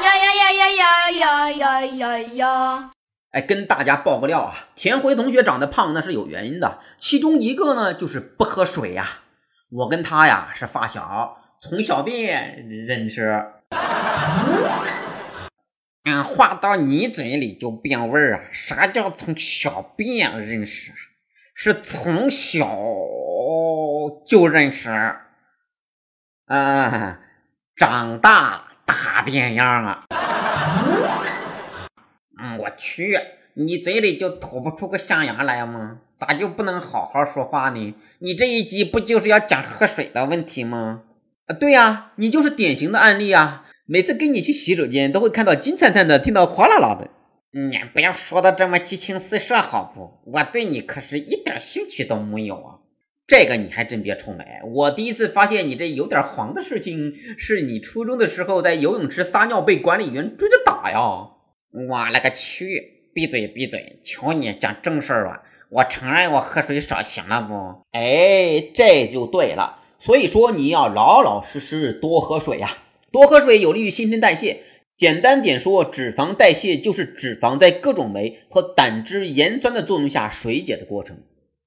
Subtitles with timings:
[0.00, 2.90] 呀呀呀呀呀呀呀呀呀
[3.30, 9.20] 哎跟大家爆个料啊田辉同学长得胖那是有原因的其中一个呢就是不喝水呀
[9.70, 13.44] 我跟他呀是发小从小便认识
[16.04, 20.96] 嗯话到你嘴里就变味儿啊啥叫从小便认识啊
[21.54, 22.78] 是从小
[24.24, 24.88] 就认识
[26.46, 27.18] 啊
[27.76, 28.67] 长大
[28.98, 30.04] 大变样啊！
[32.40, 33.16] 嗯，我去，
[33.54, 35.98] 你嘴里就吐不出个象牙来吗？
[36.16, 37.94] 咋就不能好好说话呢？
[38.18, 41.02] 你这一集不就是要讲喝水的问题吗？
[41.46, 43.64] 啊，对呀，你就是典型的案例啊！
[43.86, 47.08] 每次跟你去洗手间，都会看到金灿灿的，听到哗啦啦的。
[47.52, 50.20] 你不要说的这么激情四射，好不？
[50.32, 52.78] 我对你可是一点兴趣都没有啊！
[53.28, 54.42] 这个你还真别臭美。
[54.64, 60.98] 我第一次发现你这有点黄的事情，是你初中的时候在游泳池撒尿被管理员追着打呀！
[61.70, 63.10] 我勒个去！
[63.12, 63.98] 闭嘴闭嘴！
[64.02, 65.42] 求你讲正事儿吧！
[65.68, 67.82] 我承认我喝水少，行了不？
[67.92, 69.82] 哎，这就对了。
[69.98, 72.78] 所以说你要老老实实多喝水呀。
[73.12, 74.62] 多喝水有利于新陈代谢。
[74.96, 81.18] 简单点说，脂肪代谢就是脂肪在各种酶和胆汁盐酸的作用下水解的过程。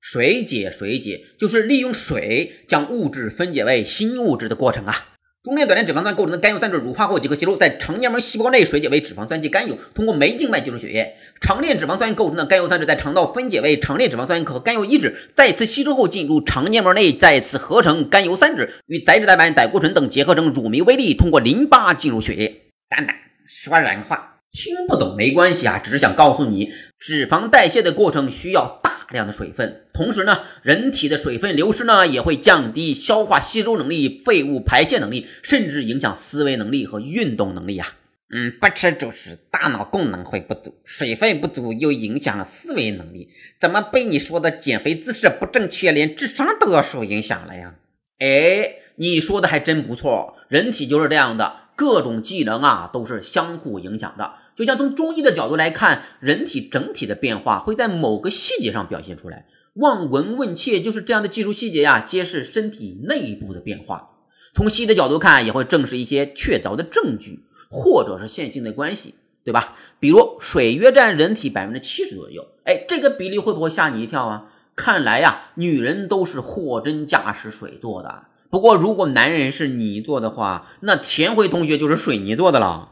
[0.01, 5.07] 水解水解就是利用水将物质分解为新物质的过程啊。
[5.43, 11.15] 中链短链脂肪酸构成的甘油三酯乳化后即可吸收，在肠黏膜细胞内水解为脂肪酸及甘油，通过酶静脉进入血液。
[11.39, 22.61] 长链脂肪酸构成的甘油三酯在肠道分解为长链脂肪酸和甘油一酯，再次吸收后进入肠黏膜内，再次合成甘油三酯，与载脂蛋白、胆固醇等结合成乳糜微粒，通过淋巴进入血液。
[22.87, 23.15] 蛋蛋
[23.47, 28.79] 说人话，听不懂没关系啊，只是想告诉你，脂肪代谢的过程需要。
[29.11, 37.87] 量的水分，同时呢，人体的水分流失呢，也会降低消化吸收能力、废物排泄能力，甚至影响思维能力和运动能力呀。
[38.33, 43.29] 嗯，不吃主食，大脑功能会不足，水分不足又影响了思维能力，
[43.59, 47.75] 怎么被你说的减肥姿势不正确，连智商都要受影响了呀？
[48.19, 54.35] 哎，你说的还真不错，人体就是这样的，各种技能啊都是相互影响的。
[54.61, 59.47] 就像从中医的角度来看，人体整体的变化会在某个细节上表现出来。
[59.73, 64.11] 望闻问切就是这样的技术细节呀，揭示身体内部的变化。
[64.53, 69.75] 从西医的角度看，也会证实一些确凿的证据，或者是线性的关系，对吧？
[69.99, 74.51] 比如水约占人体百分之七十左右，哎，这个比例会不会吓你一跳啊？
[74.75, 78.25] 看来呀，女人都是货真价实水做的。
[78.51, 82.89] 不过如果男人是泥做的话，那田辉同学就是水泥做的了。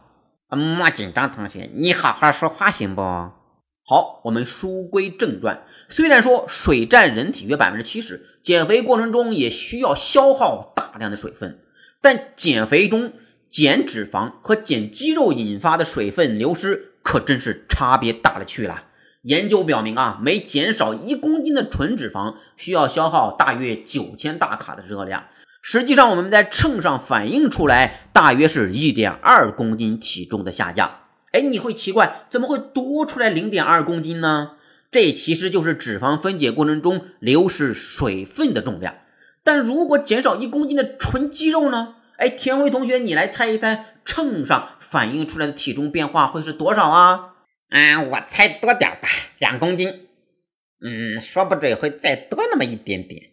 [0.58, 3.02] 莫紧张，同学，你好好说话行不？
[3.02, 5.64] 好，我们书归正传。
[5.88, 11.60] 虽然说水占人体约百分之七十，减肥过程中也需要消耗大量的水分，
[12.02, 13.14] 但减肥中
[13.48, 18.86] 减脂肪和减肌肉引发的水分流失可真是差别大了去了。
[19.22, 25.26] 研究表明啊，每减少一公斤的纯脂肪，需要消耗大约九千大卡的热量。
[25.62, 31.02] 实际上，我们在秤上反映出来大约是一点二公斤体重的下降。
[31.32, 34.54] 哎，你会奇怪怎么会多出来零点二公斤呢？
[34.90, 38.96] 这其实就是脂肪分解过程中流失水分的重量。
[39.44, 41.96] 但如果减少一公斤的纯肌肉呢？
[42.18, 47.36] 哎，田辉同学，你来猜一猜，秤上反映出来的体重变化会是多少啊？
[47.70, 50.08] 嗯，我猜多点吧，两公斤。
[50.82, 53.30] 嗯，说不准会再多那么一点点。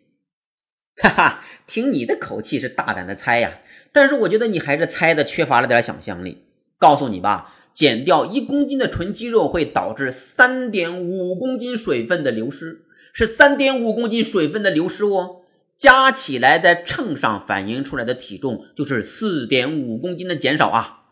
[1.03, 3.59] 哈哈，听你的口气是大胆的猜呀，
[3.93, 6.45] 但是我觉得你还是猜的缺乏了点想象力。
[6.79, 15.43] 告诉你吧，减掉一公斤的纯肌肉会导致三点五公斤水分的流失，是三点五公斤水分的流失哦。
[15.77, 21.03] 加起来在秤上反映出来的体重就是四点五公斤的减少啊。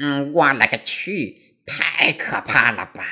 [0.00, 3.04] 嗯，我勒个去，太可怕了吧？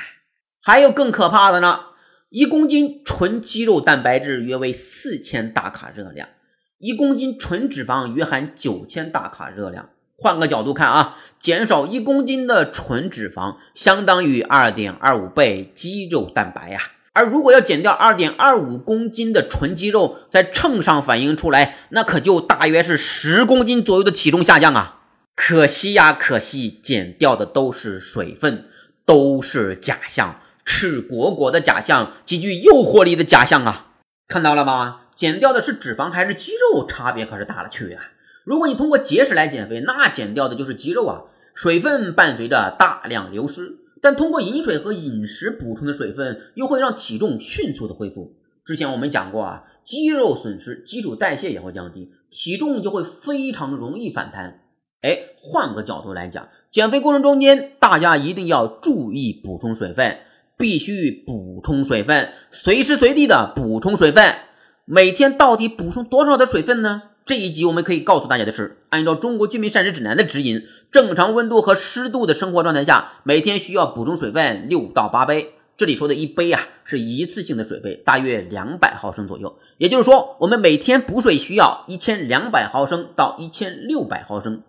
[0.63, 1.88] 还有更可怕的呢。
[2.29, 6.29] 一公斤纯肌肉蛋白质约为四千大卡热量，
[6.77, 9.89] 一公斤纯脂肪约含九千大卡热量。
[10.15, 16.79] 换个角度看啊，减少一公斤的纯脂肪，相当于二点二五倍肌肉蛋白呀。
[17.13, 24.99] 而如果要减掉二点二五公斤的纯肌肉，在秤上反映出来，那可就大约是十公斤左右的体重下降啊。
[25.35, 28.65] 可惜呀，可惜，减掉的都是水分，
[29.03, 30.39] 都是假象。
[30.69, 33.87] 赤果果的假象，极具诱惑力的假象啊！
[34.27, 35.01] 看到了吗？
[35.15, 38.03] 减掉的是脂肪还是肌肉，差别可是大了去啊！
[38.45, 41.23] 如果你通过节食来减肥，那减掉的就是肌肉啊，
[41.55, 43.79] 水分伴随着大量流失。
[43.99, 48.35] 但通过饮水和饮食补充的水分，又会让体重迅速的恢复。
[48.63, 54.61] 之前我们讲过啊，肌肉损失，基础代谢也会降低，体重就会非常容易反弹。
[55.01, 60.19] 哎，换个角度来讲，减肥过程中间，大家一定要注意补充水分，
[60.59, 64.35] 必须补充水分，随时随地的补充水分。
[64.83, 67.03] 每天到底补充多少的水分呢？
[67.25, 75.53] 这一集我们可以告诉大家的是，按照中国居民膳食指南的指引，正常温度和湿度的生活状态下，每天需要补充水分六到八杯。
[75.77, 79.59] 这里说的一杯啊，是一次性的水杯，大约两百毫升左右。
[79.77, 84.63] 也就是说，我们每天补水需要一千两百毫升到一千六百毫升。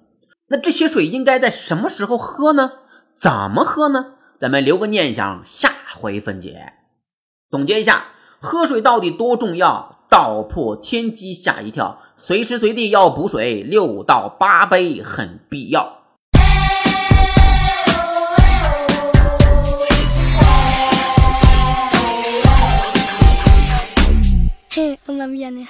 [0.46, 2.70] 那这些水应该在什么时候喝呢？
[3.16, 4.14] 怎么喝呢？
[4.38, 6.74] 咱们留个念想，下回分解。
[7.50, 8.04] 总结一下，
[8.40, 9.96] 喝水到底多重要？
[10.08, 12.00] 道破天机，吓一跳！
[12.16, 15.98] 随时随地要补水，六到八杯很必要。
[24.68, 25.66] 嘿，我妈咪呀你。